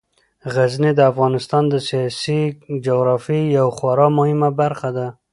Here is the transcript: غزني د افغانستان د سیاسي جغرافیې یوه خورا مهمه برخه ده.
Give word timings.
غزني 0.53 0.91
د 0.95 1.01
افغانستان 1.11 1.63
د 1.69 1.75
سیاسي 1.87 2.41
جغرافیې 2.85 3.41
یوه 3.57 3.71
خورا 3.77 4.07
مهمه 4.17 4.49
برخه 4.61 4.89
ده. 4.97 5.07